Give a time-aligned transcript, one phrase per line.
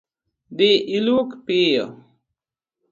[0.57, 1.85] Dhii iluok piyo